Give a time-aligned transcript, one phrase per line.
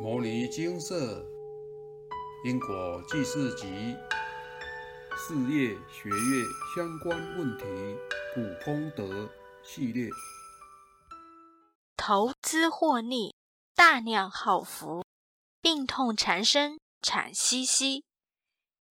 [0.02, 1.22] 《摩尼金色
[2.46, 3.66] 因果记事集》
[5.14, 7.64] 事业学业相关问题
[8.34, 9.30] 普空德
[9.62, 10.08] 系列。
[11.98, 13.34] 投资获利，
[13.74, 15.04] 大量好福，
[15.60, 18.02] 病痛缠身，惨兮兮。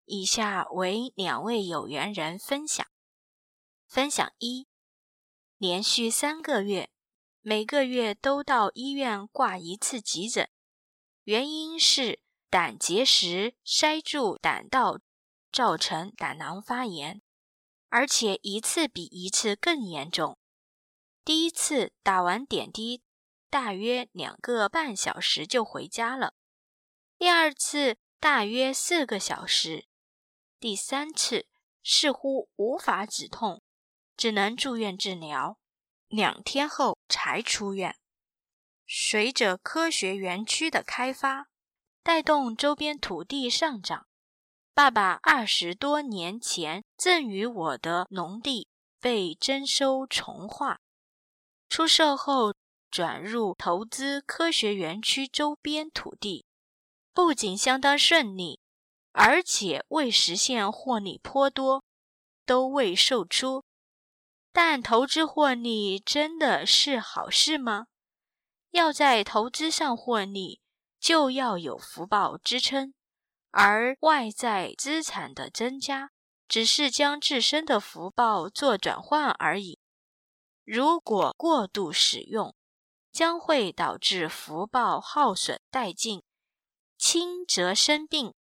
[0.05, 2.86] 以下为两位有缘人分享。
[3.88, 4.68] 分享一：
[5.57, 6.91] 连续三个月，
[7.41, 10.48] 每个月都到医院挂一次急诊。
[11.30, 12.19] 原因是
[12.50, 14.97] 胆结石塞住胆道，
[15.51, 17.21] 造成胆囊发炎，
[17.89, 20.39] 而且一次比一次更严重。
[21.23, 23.04] 第一次打完点滴，
[23.47, 26.32] 大约两个半小时就回家了；
[27.20, 29.86] 第二次大约四个小时；
[30.59, 31.46] 第三次
[31.84, 33.61] 似乎无法止痛，
[34.17, 35.59] 只能住院治疗，
[36.08, 37.98] 两天后才出院。
[38.92, 41.48] 随着科学园区的开发，
[42.02, 44.08] 带动周边土地上涨，
[44.73, 48.67] 爸爸二十多年前赠予我的农地
[49.00, 50.80] 被征收重划，
[51.70, 52.56] 出售后
[52.90, 56.48] 转入投资科学园区周边土地，
[57.14, 58.60] 不仅相当顺利，
[59.12, 61.84] 而且未实现获利颇多，
[62.44, 63.64] 都未售出。
[64.52, 67.86] 但投资获利真的是好事吗？
[68.72, 70.62] 要在投资上获利，
[71.00, 72.94] 就要有福报支撑，
[73.52, 76.11] 而外在资产的增加，
[76.48, 79.80] 只是将自身的福报做转换而已。
[80.64, 82.56] 如果过度使用，
[83.11, 86.22] 将会导致福报耗损殆尽，
[86.95, 88.36] 轻则生病，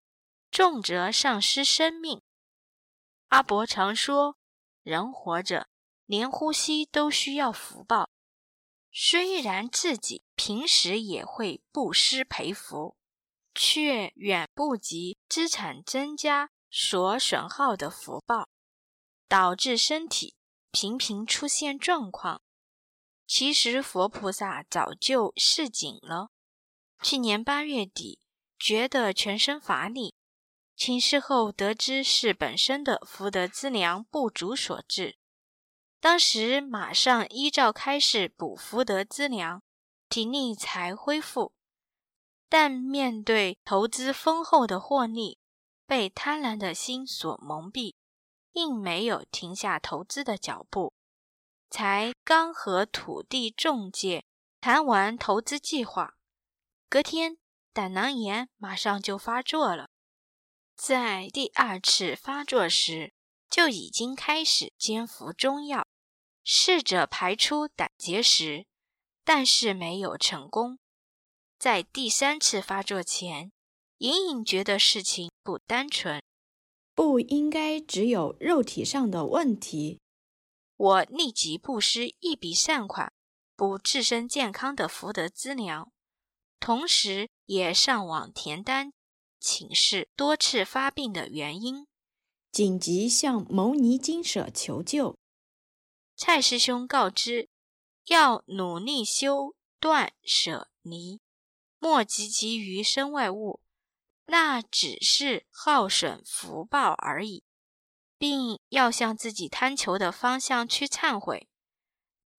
[0.50, 2.20] 重则丧失生命。
[3.28, 4.36] 阿伯常说，
[4.82, 5.68] 人活着，
[6.04, 8.10] 连呼吸都需要福报。
[8.98, 12.96] 虽然自己平时也会布施培福，
[13.54, 18.48] 却远不及资产增加所损耗的福报，
[19.28, 20.34] 导致身体
[20.70, 22.40] 频频出现状况。
[23.26, 26.30] 其实佛菩萨早就示警了。
[27.02, 28.18] 去年八月底，
[28.58, 30.14] 觉得全身乏力，
[30.74, 35.18] 请示后得知是本身的福德资粮不足所致。
[36.00, 39.62] 当时马上依照开示补福德资粮，
[40.08, 41.52] 体力才恢复。
[42.48, 45.38] 但面对投资丰厚的获利，
[45.84, 47.94] 被贪婪的心所蒙蔽，
[48.52, 50.94] 并没有停下投资的脚步。
[51.68, 54.24] 才刚和土地中介
[54.60, 56.14] 谈完投资计划，
[56.88, 57.38] 隔天
[57.72, 59.88] 胆囊炎马上就发作了。
[60.76, 63.12] 在第二次发作时，
[63.50, 65.86] 就已经开始煎服中药。
[66.48, 68.66] 试着排出胆结石，
[69.24, 70.78] 但是没有成功。
[71.58, 73.50] 在第三次发作前，
[73.98, 76.22] 隐隐觉得事情不单纯，
[76.94, 80.00] 不应该只有肉体上的问题。
[80.76, 83.12] 我立即布施一笔善款，
[83.56, 85.90] 补自身健康的福德资粮，
[86.60, 88.92] 同时也上网填单
[89.40, 91.88] 请示多次发病的原因，
[92.56, 95.18] 紧急向牟尼金舍求救。
[96.16, 97.50] 蔡师兄告知，
[98.06, 101.20] 要努力修断舍离，
[101.78, 103.60] 莫汲汲于身外物，
[104.24, 107.44] 那只是耗损福报而已，
[108.16, 111.50] 并要向自己贪求的方向去忏悔。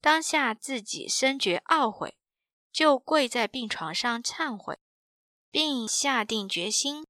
[0.01, 2.17] 当下自己深觉懊悔，
[2.71, 4.79] 就跪在病床上忏悔，
[5.51, 7.05] 并下定决心，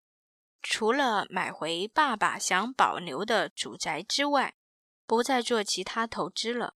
[0.62, 4.56] 除了买回爸爸想保留的主宅之外。
[5.10, 6.76] 不再做其他投资了，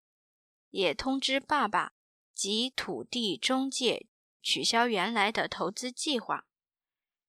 [0.69, 1.91] 也通知爸爸
[2.33, 4.07] 及土地中介
[4.41, 6.45] 取消原来的投资计划。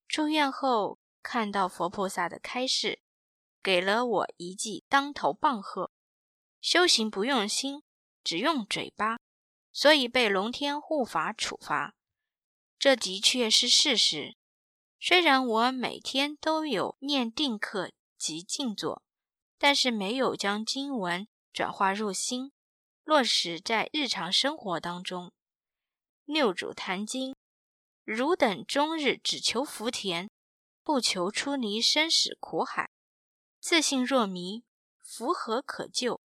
[0.07, 3.03] 出院后看到佛菩萨的开示，
[3.61, 5.91] 给了我一记当头棒喝：
[6.61, 7.83] 修行不用心，
[8.23, 9.19] 只用嘴巴，
[9.73, 11.97] 所以被龙天护法处罚。
[12.79, 14.37] 这的确是事实。
[15.05, 19.03] 虽然我每天都有念定课及静坐。
[19.59, 22.51] 但是没有将经文转化入心，
[23.05, 25.33] 落实在日常生活当中。
[26.25, 27.37] 六祖坛经：
[28.05, 30.29] 汝等终日只求福田，
[30.83, 32.91] 不求出离生死苦海，
[33.61, 34.65] 自信若迷，
[35.01, 36.21] 福何可救？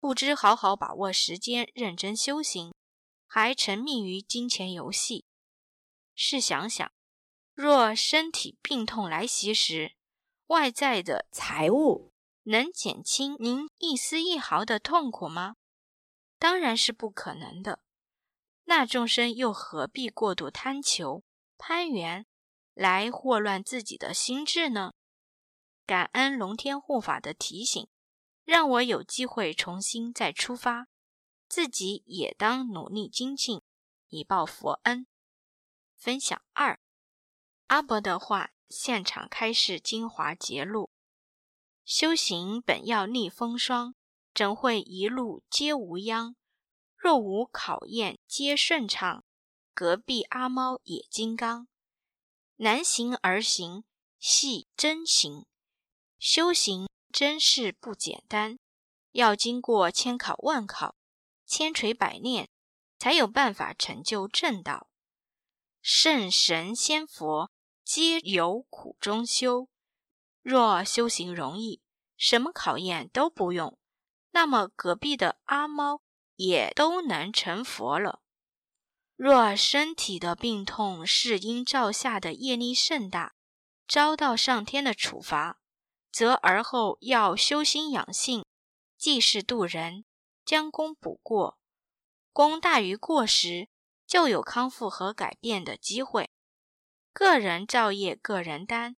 [0.00, 2.72] 不知好好把握时间，认真修行，
[3.26, 5.26] 还沉迷于金钱游戏。
[6.14, 6.90] 试想想，
[7.56, 9.96] 若身体病痛来袭时，
[10.48, 12.12] 外在的财物。
[12.48, 15.56] 能减轻您一丝一毫的痛苦吗？
[16.38, 17.80] 当然是不可能的。
[18.66, 21.24] 那众生又何必过度贪求，
[21.58, 22.24] 攀援
[22.74, 24.92] 来祸乱自己的心智呢？
[25.86, 27.88] 感恩龙天护法的提醒，
[28.44, 30.86] 让我有机会重新再出发，
[31.48, 33.62] 自己也当努力精进，
[34.08, 35.08] 以报佛恩。
[35.96, 36.78] 分享二，
[37.68, 40.90] 阿伯的话，现场开示精华节录：
[41.84, 43.96] 修行本要逆风霜，
[44.32, 46.36] 怎会一路皆无殃？
[46.96, 49.24] 若无考验，皆顺畅。
[49.74, 51.68] 隔壁阿猫也金刚，
[52.56, 53.84] 难行而行，
[54.18, 55.44] 系真行。
[56.18, 58.58] 修行真是不简单，
[59.10, 60.94] 要经过千考万考、
[61.44, 62.48] 千锤百炼，
[62.98, 64.88] 才有办法成就正道。
[65.82, 67.50] 圣神仙佛
[67.86, 69.68] 皆有苦中修，
[70.42, 71.80] 若修行容易，
[72.16, 73.78] 什么考验都不用，
[74.32, 76.02] 那么隔壁的阿猫
[76.34, 78.20] 也都能成佛了。
[79.14, 83.36] 若身体的病痛是因照下的业力甚大，
[83.86, 85.60] 遭到上天的处罚。
[86.10, 88.44] 则而后要修心养性，
[88.98, 90.04] 济世度人，
[90.44, 91.56] 将功补过。
[92.32, 93.68] 功大于过时，
[94.08, 96.30] 就有康复和改变的机会。
[97.16, 98.96] 个人造业，个人担，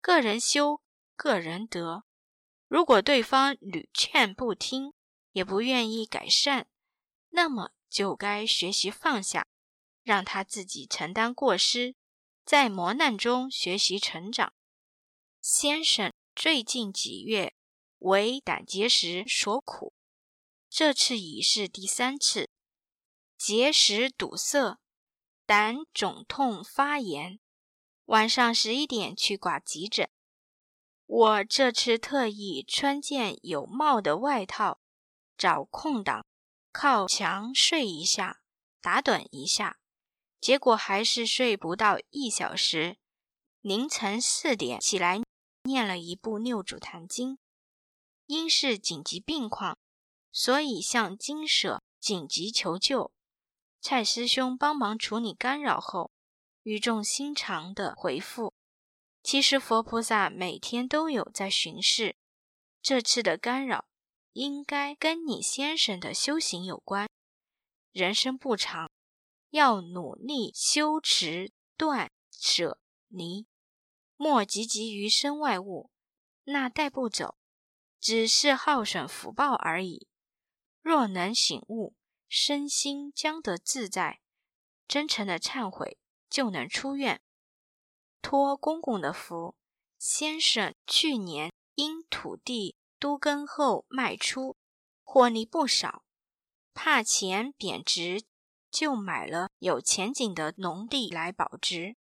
[0.00, 0.82] 个人修，
[1.14, 2.02] 个人得。
[2.66, 4.94] 如果对方屡劝不听，
[5.30, 6.66] 也不愿意改善，
[7.28, 9.46] 那么就该学习放下，
[10.02, 11.94] 让他自己承担过失，
[12.44, 14.52] 在磨难中学习成长。
[15.40, 16.12] 先生。
[16.34, 17.54] 最近几月
[17.98, 19.92] 为胆结石所苦，
[20.68, 22.50] 这次已是第三次
[23.36, 24.80] 结石堵塞，
[25.46, 27.38] 胆肿痛发炎。
[28.12, 30.06] 晚上十一点去挂急诊。
[31.06, 34.82] 我这次特意穿件有帽的外套，
[35.38, 36.26] 找空档
[36.72, 38.42] 靠墙睡一下，
[38.82, 39.78] 打盹一下，
[40.38, 42.98] 结果还是睡不到一小时。
[43.62, 45.22] 凌晨四点起来。
[45.64, 47.36] 念了一部《六祖坛经》，
[48.26, 49.78] 因是紧急病况，
[50.32, 53.12] 所以向金舍紧急求救。
[53.80, 56.11] 蔡师兄帮忙处理干扰后，
[56.62, 58.54] 语重心长的回复
[59.22, 62.16] ：“其实佛菩萨每天都有在巡视，
[62.80, 63.86] 这次的干扰
[64.32, 67.08] 应该跟你先生的修行有关。
[67.90, 68.90] 人生不长，
[69.50, 73.46] 要努力修持断舍离。”
[74.16, 75.90] 莫汲汲于身外物，
[76.44, 77.36] 那带不走，
[77.98, 80.06] 只是耗损福报而已。
[80.80, 81.96] 若能醒悟，
[82.28, 84.20] 身心将得自在，
[84.86, 85.98] 真诚的忏悔，
[86.32, 87.20] 就能出院。
[88.22, 89.54] 托公公的福，
[89.98, 94.56] 先生去年因土地都耕后卖出，
[95.04, 96.04] 获利不少，
[96.72, 98.24] 怕钱贬值，
[98.70, 101.96] 就买了有前景的农地来保值。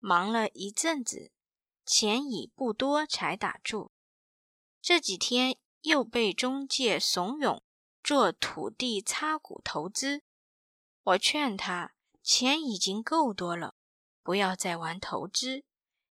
[0.00, 1.30] 忙了一阵子。
[1.84, 3.90] 钱已不多，才打住。
[4.80, 7.60] 这几天又被中介怂恿
[8.04, 10.22] 做土地插股投资，
[11.02, 11.92] 我劝他，
[12.22, 13.74] 钱已经够多了，
[14.22, 15.64] 不要再玩投资。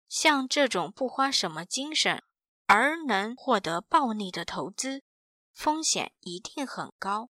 [0.09, 2.23] 像这种不花什么精神
[2.67, 5.03] 而能获得暴利的投资，
[5.53, 7.31] 风险一定很高，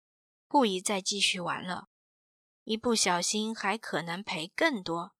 [0.48, 1.88] 不宜再继续玩了。
[2.64, 5.12] 一不小心还可能赔更多。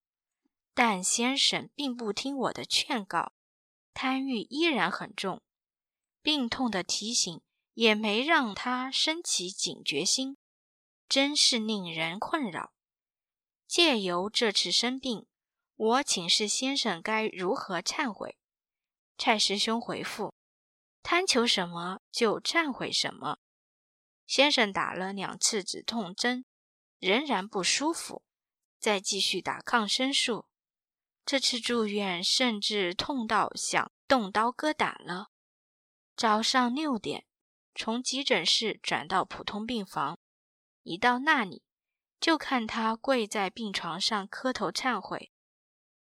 [0.74, 3.34] 但先生并不听我的劝告，
[3.92, 5.42] 贪欲依然很重，
[6.22, 7.42] 病痛的提醒
[7.74, 10.38] 也没让他升起警觉心，
[11.08, 12.71] 真是令人困扰。
[13.72, 15.24] 借由这次生病，
[15.76, 18.36] 我请示先生该如何忏悔。
[19.16, 20.34] 蔡师兄回复：
[21.02, 23.38] 贪求什么就忏悔什么。
[24.26, 26.44] 先生打了两次止痛针，
[26.98, 28.22] 仍然不舒服，
[28.78, 30.44] 再继续打抗生素。
[31.24, 35.30] 这次住院，甚至痛到想动刀割胆了。
[36.14, 37.24] 早上六点，
[37.74, 40.18] 从急诊室转到普通病房，
[40.82, 41.62] 一到那里，
[42.22, 45.32] 就看他跪在病床上磕头忏悔。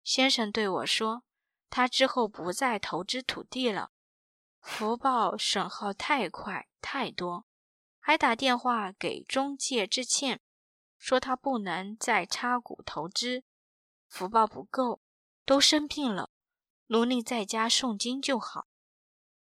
[0.01, 1.23] 先生对我说
[1.69, 3.91] ：“他之后不再投资土地了，
[4.61, 7.45] 福报损耗太快太多，
[7.99, 10.39] 还打电话给中介致歉，
[10.97, 13.43] 说他不能再插股投资，
[14.07, 15.01] 福报不够。”
[15.45, 16.31] 都生病了，
[16.87, 18.67] 努力在家诵经就好。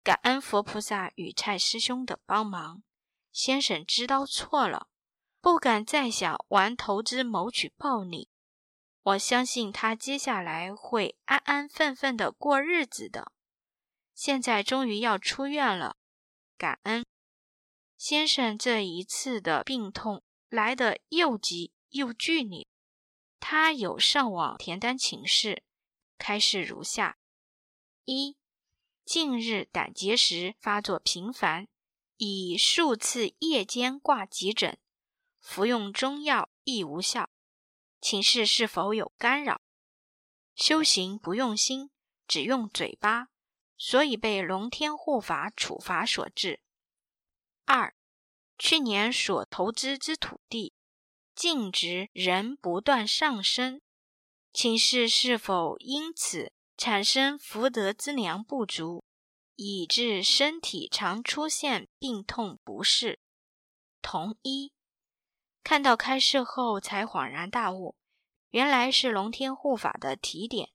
[0.03, 2.83] 感恩佛菩萨与蔡师兄的帮忙，
[3.31, 4.88] 先生知道错了，
[5.41, 8.29] 不敢再想玩投资谋取暴利。
[9.01, 13.31] 我相信他接下来会安安分分的过日子的。
[14.13, 15.95] 现在终于要出院了，
[16.57, 17.05] 感恩
[17.97, 22.67] 先生这一次的病痛来得又急又剧烈。
[23.39, 25.63] 他有上网填单请示，
[26.17, 27.17] 开示如下：
[28.03, 28.35] 一、
[29.05, 31.69] 近日胆结石发作频繁，
[32.17, 34.77] 已数次夜间挂急诊，
[35.49, 37.27] 服用中药亦无效，
[37.99, 39.59] 请示是否有干扰？
[40.53, 41.89] 修行不用心，
[42.27, 43.29] 只用嘴巴，
[43.75, 46.59] 所以被龙天护法处罚所致。
[47.65, 47.95] 二、
[48.59, 50.75] 去年所投资之土地。
[51.33, 53.81] 净值仍不断上升，
[54.53, 59.03] 请示是否因此产生福德资粮不足，
[59.55, 63.19] 以致身体常出现病痛不适？
[64.03, 64.71] 同一
[65.63, 67.95] 看到开示后才恍然大悟，
[68.49, 70.71] 原来是龙天护法的提点，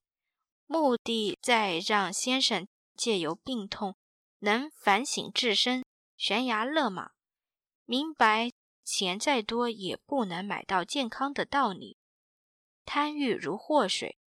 [0.67, 3.97] 目的在让先生借由病痛
[4.41, 5.85] 能反省自身，
[6.17, 7.13] 悬崖勒马，
[7.85, 8.51] 明白。
[8.87, 11.97] 钱再多也不能买到健康的道理。
[12.85, 14.19] 贪欲如祸水，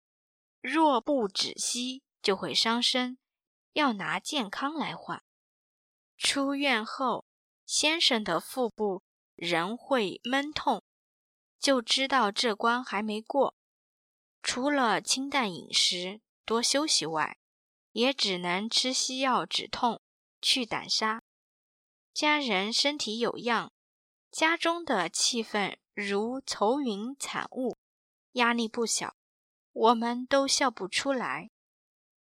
[0.60, 3.18] 若不止息就会伤身，
[3.74, 5.22] 要拿健康来换。
[6.16, 7.24] 出院后，
[7.64, 9.04] 先生的腹部
[9.38, 10.82] 人会闷痛，
[11.60, 13.56] 就知道这关还没过。
[14.42, 17.38] 除了清淡饮食、多休息外，
[17.92, 20.02] 也只能吃西药止痛、
[20.42, 21.22] 去胆砂。
[22.12, 23.72] 家人身体有恙。
[24.32, 27.78] 家中的气氛如愁云惨雾，
[28.32, 29.14] 压力不小，
[29.72, 31.50] 我们都笑不出来。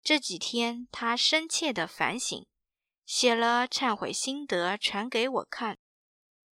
[0.02, 2.48] 这几天，他深切的反省，
[3.06, 5.78] 写了忏悔心得传给我看。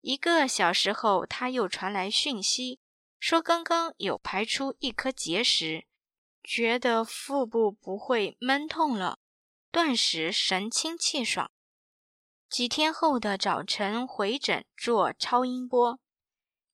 [0.06, 2.80] 一个小时后，他又传来讯息，
[3.20, 5.88] 说刚刚有排出一颗结石，
[6.44, 9.18] 觉得腹部不会闷痛了，
[9.72, 11.50] 顿时神清气爽。
[12.48, 16.00] 几天后的早晨回诊做超音波，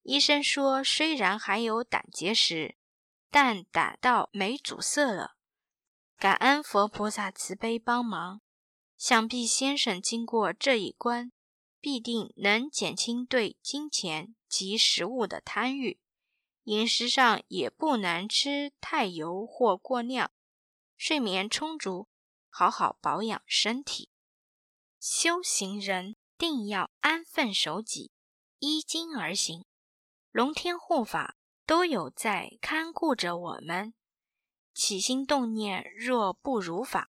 [0.03, 2.75] 医生说虽然还有胆结石，
[3.29, 5.37] 但胆道没阻塞了。
[6.17, 8.41] 感恩佛菩萨慈悲帮忙，
[8.97, 11.31] 想必先生经过这一关，
[11.81, 15.99] 必定能减轻对金钱及食物的贪欲。
[16.65, 20.31] 饮食上也不能吃太油或过量，
[20.95, 22.07] 睡眠充足，
[22.49, 24.09] 好好保养身体。
[24.99, 28.11] 修行人定要安分守己，
[28.59, 29.65] 依经而行。
[30.29, 31.35] 龙天护法
[31.65, 33.95] 都有在看顾着我们。
[34.73, 37.09] 起心动念若不如法，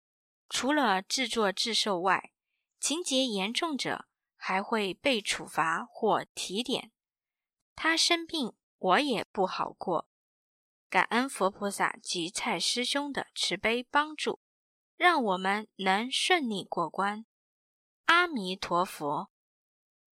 [0.49, 2.33] 除了自作自受外，
[2.81, 4.07] 情节严重者
[4.47, 6.93] 还会被处罚或提点。
[7.75, 10.07] 他生病，我也不好过。
[10.91, 14.41] 感恩佛菩萨及蔡师兄的慈悲帮助，
[14.97, 17.25] 让我们能顺利过关。
[18.05, 19.31] 阿弥陀佛，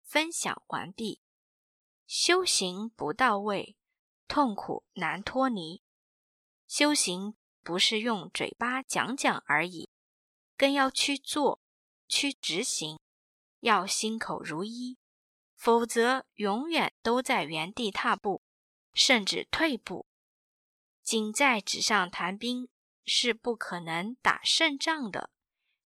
[0.04, 1.20] 分享完毕。
[2.06, 3.76] 修行不到位，
[4.28, 5.82] 痛苦难脱离。
[6.68, 7.34] 修行
[7.64, 9.90] 不是用嘴巴讲讲而已，
[10.56, 11.60] 更要去做、
[12.06, 13.00] 去执行，
[13.60, 14.98] 要心口如一，
[15.56, 18.42] 否则永远都在原地踏步，
[18.92, 20.06] 甚至退步。
[21.02, 22.68] 仅在纸上谈兵
[23.04, 25.30] 是不可能打胜仗的。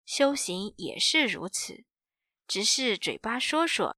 [0.05, 1.85] 修行也是如此，
[2.47, 3.97] 只是嘴巴说说，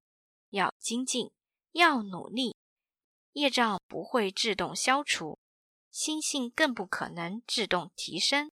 [0.51, 1.33] 要精进，
[1.73, 2.57] 要努力，
[3.33, 5.41] 业障不会自动消除，
[5.91, 8.53] 心性更不可能自动提升，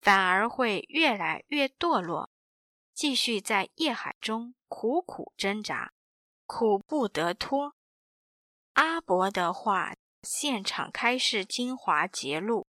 [0.00, 2.30] 反而会越来越堕落，
[2.94, 5.92] 继续在业海中苦苦挣扎，
[6.46, 7.74] 苦不得脱。
[8.74, 12.66] 阿伯的话，现场开示精华节录：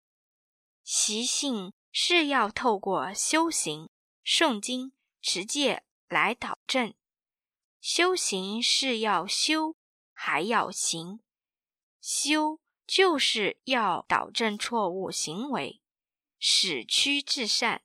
[0.83, 3.91] 习性是要透过修行。
[4.25, 6.95] 诵经持戒来导正，
[7.79, 9.77] 修行是要修，
[10.15, 11.21] 还要行。
[12.01, 15.83] 修就是要导正错误行为，
[16.39, 17.81] 使趋至善；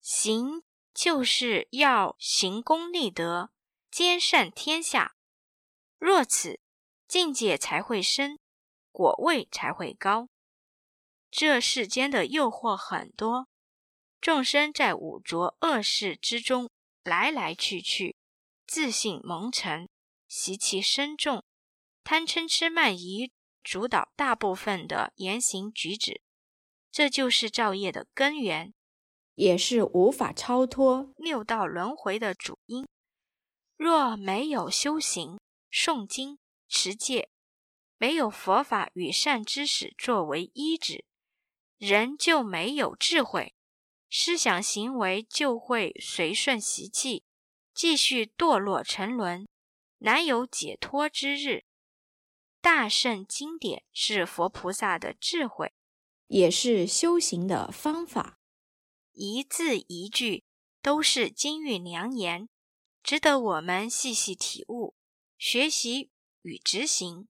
[0.00, 0.62] 行
[1.02, 3.50] 就是要行功立德，
[3.90, 5.16] 兼善天下。
[5.98, 6.60] 若此，
[7.08, 8.38] 境界才会深，
[8.92, 10.28] 果位才会高。
[11.30, 13.48] 这世间的诱惑很多。
[14.20, 16.68] 众生在五浊恶世之中
[17.02, 18.16] 来来去去，
[18.66, 19.88] 自信蒙尘，
[20.28, 21.42] 习气深重，
[22.04, 23.32] 贪嗔痴慢疑
[23.64, 26.20] 主导大部分的言行举止，
[26.92, 28.74] 这就是造业的根源，
[29.34, 32.86] 也是无法超脱六道轮回的主因。
[33.76, 35.38] 若没有修行、
[35.72, 37.30] 诵经、持戒，
[37.96, 41.04] 没有佛法与善知识作为依止，
[41.78, 43.54] 人就没有智慧。
[44.10, 47.22] 思想行为就会随顺习气，
[47.72, 49.46] 继续堕落沉沦，
[49.98, 51.64] 难有解脱之日。
[52.60, 55.72] 大圣经典是佛菩萨的智慧，
[56.26, 58.39] 也是修行的方法，
[59.12, 60.44] 一字一句
[60.82, 62.48] 都是金玉良言，
[63.02, 64.94] 值得我们细细体悟、
[65.36, 66.10] 学习
[66.42, 67.28] 与执行。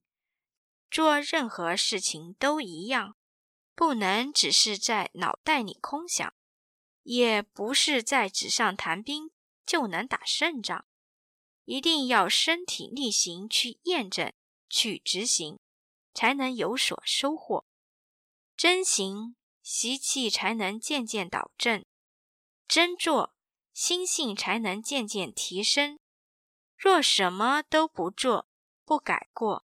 [0.89, 3.15] 做任何事情都一样，
[3.73, 6.33] 不能只是在脑袋里空想，
[7.03, 9.31] 也不是在纸上谈兵
[9.65, 10.85] 就能打胜仗，
[11.65, 14.33] 一定要身体力行去验证、
[14.69, 15.59] 去执行，
[16.13, 17.65] 才能有所收获。
[18.57, 21.83] 真行，习气才能渐渐导正；
[22.67, 23.35] 真做，
[23.73, 25.99] 心性才能渐渐提升。
[26.77, 28.47] 若什么都不做，
[28.85, 29.65] 不改过。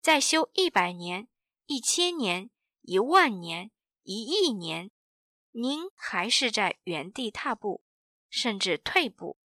[0.00, 1.28] 再修一百年、
[1.66, 2.50] 一千年、
[2.82, 3.70] 一万年、
[4.02, 4.90] 一亿年，
[5.50, 7.82] 您还是在原地踏步，
[8.28, 9.38] 甚至退步。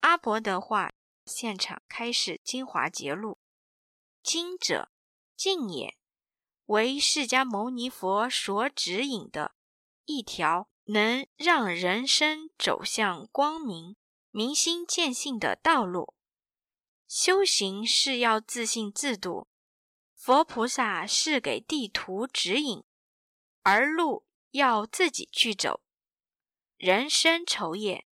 [0.00, 0.92] 阿伯的话，
[1.24, 3.38] 现场开始精华节录：
[4.22, 4.92] 经者，
[5.36, 5.96] 静也，
[6.66, 9.54] 为释迦牟尼佛所指引的
[10.04, 13.96] 一条能让人生走向光明、
[14.30, 16.14] 明心见性的道路。
[17.08, 19.48] 修行是要自信自度。
[20.14, 22.82] 佛菩萨是给地图指引，
[23.62, 25.80] 而路要自己去走。
[26.76, 28.04] 人生愁也，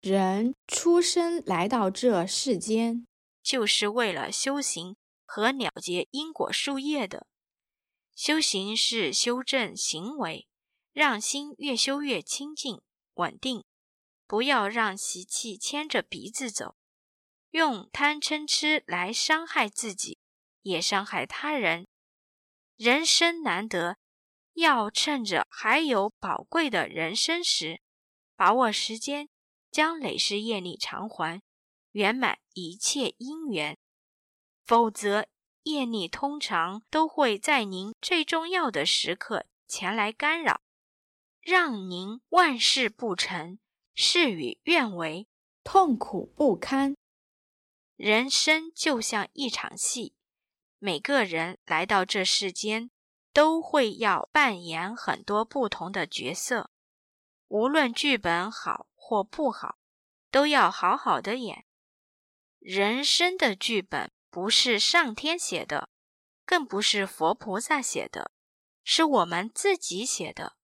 [0.00, 3.08] 人出生来到这世间，
[3.42, 7.26] 就是为了修行和了结因果树叶的。
[8.20, 10.46] 修行是修正行为，
[10.92, 12.82] 让心越修越清净
[13.14, 13.64] 稳定，
[14.26, 16.76] 不要让习气牵着鼻子走，
[17.48, 20.18] 用贪嗔痴来伤害自己。
[20.60, 21.88] 也伤害他人。
[22.76, 23.96] 人生难得，
[24.52, 27.80] 要趁着还有宝贵的人生时，
[28.36, 29.30] 把握时间，
[29.70, 31.40] 将累世业力偿还，
[31.92, 33.78] 圆满一切因缘。
[34.66, 35.26] 否则，
[35.70, 40.60] 业力通常都会在您最重要的时刻前来干扰，
[41.40, 43.58] 让您万事不成，
[43.94, 45.26] 事与愿违，
[45.62, 46.96] 痛苦不堪。
[47.96, 50.14] 人生就像一场戏。
[50.78, 52.90] 每个人来到这世间，
[53.32, 56.70] 都会要扮演很多不同的角色。
[57.48, 59.78] 无论剧本好或不好，
[60.30, 61.66] 都要好好的演。
[62.58, 65.90] 人生的剧本不是上天写的，
[66.46, 68.32] 更不是佛菩萨写的，
[68.84, 70.56] 是我们自己写的。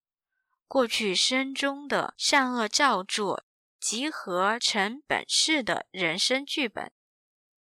[0.67, 3.45] 过去生中的善恶造作，
[3.79, 6.93] 集合成本世的人生剧本，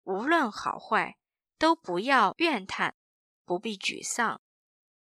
[0.05, 1.19] 无论好坏。
[1.59, 2.97] 都不要怨叹，
[3.47, 4.43] 不必沮丧。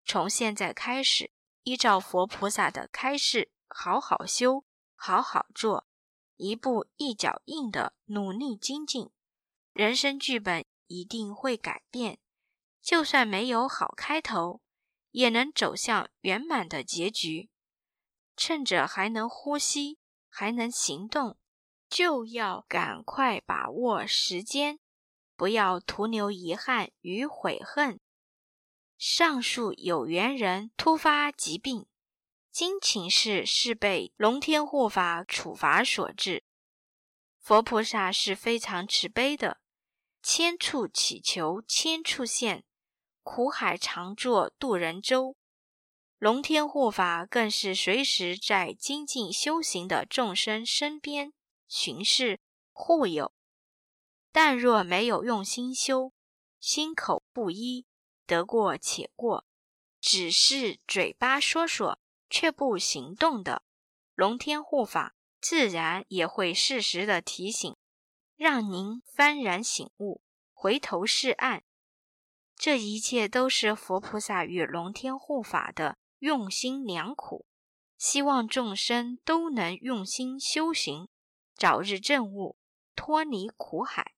[0.06, 1.30] 从现在开始，
[1.64, 5.87] 依照佛菩萨的开示，好好修，好好做，
[6.37, 9.11] 一步一脚印的努力精进，
[9.74, 12.18] 人生剧本一定会改变。
[12.83, 14.61] 就算没有好开头，
[15.11, 17.51] 也能走向圆满的结局。
[18.37, 21.38] 趁着还能呼吸，还能行动，
[21.88, 24.79] 就要赶快把握时间。
[25.35, 28.01] 不要徒留遗憾与悔恨。
[28.96, 31.87] 上述有缘人突发疾病，
[32.51, 36.44] 经请示是被龙天护法处罚所致。
[37.38, 39.61] 佛菩萨是非常慈悲的，
[40.28, 42.64] 千处祈求千处现，
[43.22, 45.36] 苦海常作渡人舟。
[46.18, 51.32] 龙天护法更是随时在精进修行的众生身边
[51.68, 52.40] 巡视
[52.72, 53.32] 护佑。
[54.32, 56.12] 但若没有用心修，
[56.58, 57.86] 心口不一，
[58.26, 59.46] 得过且过，
[60.00, 63.62] 只是嘴巴说说却不行动的，
[64.16, 67.76] 龙天护法自然也会适时的提醒，
[68.37, 70.22] 让您幡然醒悟，
[70.53, 71.64] 回头是岸。
[72.55, 77.46] 这一切都是佛菩萨与龙天护法的用心良苦，
[77.96, 81.09] 希望众生都能用心修行，
[81.55, 82.59] 早日证悟，
[82.94, 84.14] 脱离苦海。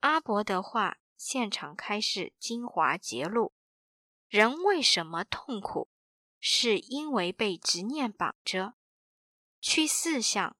[0.00, 3.52] 阿伯的话，现场开示精华节录：
[4.28, 5.88] 人为什么痛苦？
[6.40, 8.74] 是因为被执念绑着。
[9.60, 10.56] 去四相：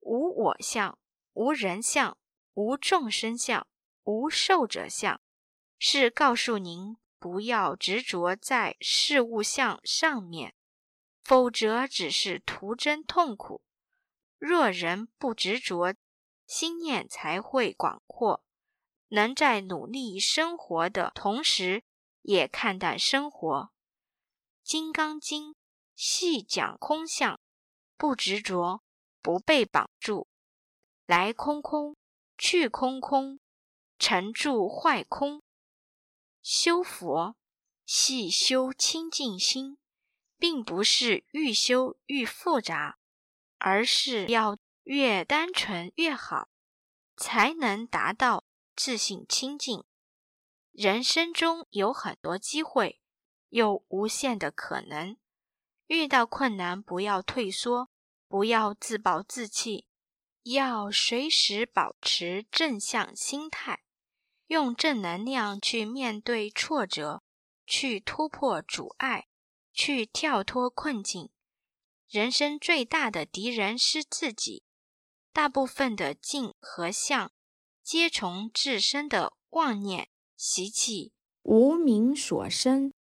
[0.00, 0.98] 无我相、
[1.34, 2.18] 无人相、
[2.54, 3.66] 无众生相、
[4.04, 5.20] 无寿者相，
[5.78, 10.54] 是告诉您不要执着在事物相上面，
[11.22, 13.62] 否则只是徒增痛苦。
[14.38, 15.94] 若人不执着，
[16.46, 18.44] 心念才会广阔。
[19.08, 21.84] 能在努力生活的同时，
[22.22, 23.48] 也看淡生活。
[24.62, 25.52] 《金刚经》
[25.94, 27.38] 细讲空相，
[27.96, 28.82] 不执着，
[29.20, 30.28] 不被绑住。
[31.12, 31.94] 来空空，
[32.38, 33.38] 去空空，
[33.98, 35.42] 成住坏空。
[36.40, 37.36] 修佛
[37.84, 39.76] 系修清净心，
[40.38, 42.96] 并不是愈修愈复杂，
[43.58, 46.48] 而是要越单纯越好，
[47.14, 49.84] 才能达到自信清净。
[50.70, 53.02] 人生中有很多机会，
[53.50, 55.18] 有无限的可能。
[55.88, 57.90] 遇到困难，不要退缩，
[58.28, 59.84] 不要自暴自弃，
[60.44, 63.82] 要随时保持正向心态，
[64.48, 67.22] 用正能量去面对挫折，
[67.66, 69.28] 去突破阻碍，
[69.72, 71.30] 去跳脱困境。
[72.08, 74.64] 人生最大的敌人是自己，
[75.32, 77.32] 大部分的境和相，
[77.82, 80.08] 皆从自身的妄念。
[80.36, 82.92] 习气无名所生，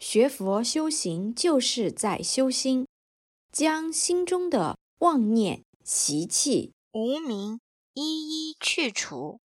[0.00, 2.88] 学佛修行就是在修心，
[3.52, 7.60] 将心中的妄念、习气、无名
[7.92, 9.42] 一一去除，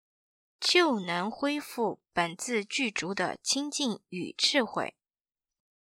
[0.57, 4.95] 就能恢复本自具足的清净与智慧。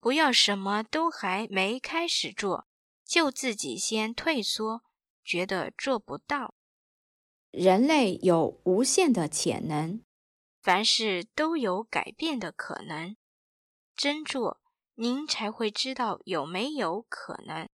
[0.00, 2.66] 不要什么都还没开始做，
[3.04, 4.82] 就自己先退缩，
[5.22, 6.54] 觉得做不到。
[7.50, 10.02] 人类有无限的潜能。
[10.62, 13.16] 凡事都有改变的可能，
[13.94, 14.60] 真做
[14.94, 17.68] 您才会知道有没有可能；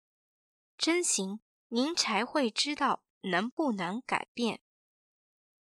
[0.76, 1.40] 真行
[1.74, 4.60] 您才会知道能不能改变。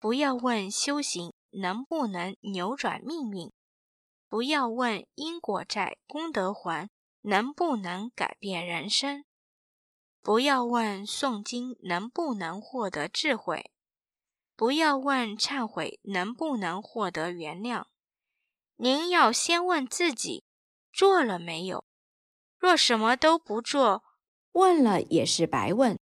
[0.00, 3.52] 不要问修行能不能扭转命运，
[4.28, 9.24] 不要问因果债功德还能不能改变人生，
[10.20, 13.70] 不要问诵经能不能获得智慧。
[14.56, 17.84] 不要问忏悔能不能获得原谅，
[18.74, 20.42] 您要先问自己
[20.92, 21.84] 做了没有。
[22.58, 24.02] 若什么都不做，
[24.52, 25.99] 问了也是白问。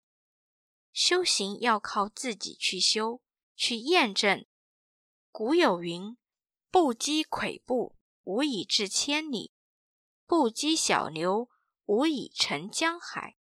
[0.97, 3.21] 修行要靠自己去修，
[3.55, 4.47] 去验证。
[5.31, 6.17] 古有云
[6.73, 9.53] ：“不积跬步，无以至千里；
[10.27, 11.51] 不积小流，
[11.85, 13.37] 无以成江海。”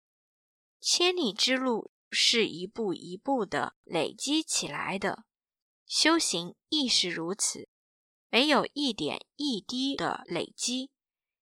[0.79, 1.91] 千里之路。
[2.09, 5.25] 是一步一步的累积起来的，
[5.87, 7.69] 修行亦是如此。
[8.31, 10.91] 没有一点一滴的累积，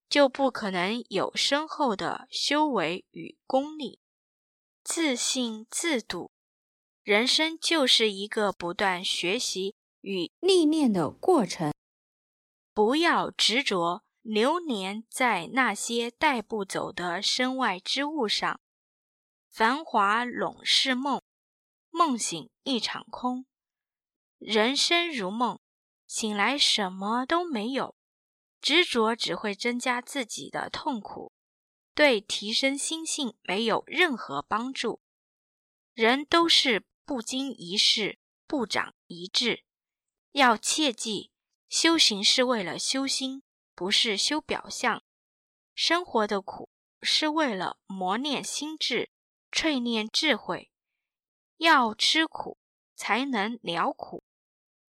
[0.08, 4.00] 就不可能有深厚的修为与功力。
[4.84, 6.30] 自信自度，
[7.02, 11.72] 人生就是一个不断学习与历练的过程。
[12.74, 18.60] 不要执着流连在那些带不走的身外之物上。
[19.50, 21.22] 繁华拢是梦，
[21.90, 23.46] 梦醒一场空。
[24.38, 25.58] 人生如梦，
[26.06, 27.96] 醒来什么都没有。
[28.60, 31.32] 执着只会增加自己的痛苦，
[31.94, 35.00] 对提升心性没有任何帮助。
[35.92, 39.64] 人都是不经一事不长一智，
[40.32, 41.30] 要切记，
[41.68, 43.42] 修行是为了修心，
[43.74, 45.02] 不是修表象。
[45.74, 46.68] 生活的苦
[47.00, 49.10] 是为了磨练心智。
[49.56, 50.72] 淬炼智慧，
[51.58, 52.58] 要吃苦
[52.96, 54.24] 才能了苦，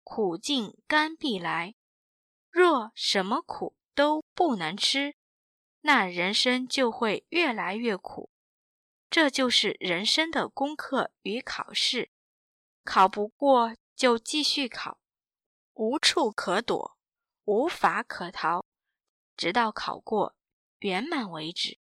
[0.04, 1.76] 苦尽甘必来。
[2.50, 5.14] 若什么苦都不能吃，
[5.82, 8.30] 那人生就会越来越苦。
[9.08, 12.10] 这就是人生的功课与考试，
[12.84, 14.98] 考不过就继续考，
[15.74, 16.96] 无处可躲，
[17.44, 18.64] 无法可逃，
[19.36, 20.36] 直到考过
[20.78, 21.78] 圆满为止。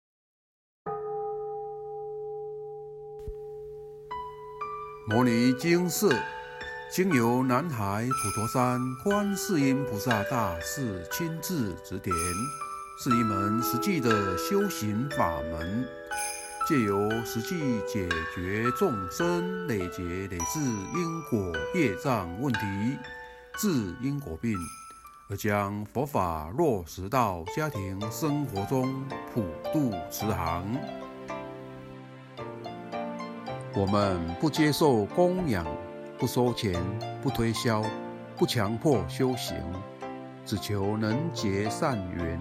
[5.07, 6.11] 摩尼经寺
[6.91, 12.15] 经由南海普陀山观世音菩萨大士亲自指点，
[13.01, 15.87] 是一门实际的修行法门，
[16.67, 20.59] 借由实际解决众生累劫累世
[20.97, 22.59] 因果业障问题，
[23.57, 24.59] 治因果病，
[25.31, 30.67] 而将佛法落实到家庭生活中，普度慈航。
[33.77, 35.65] 我们不接受供养，
[36.19, 36.75] 不收钱，
[37.23, 37.81] 不推销，
[38.37, 39.57] 不强迫修行，
[40.45, 42.41] 只求能结善缘，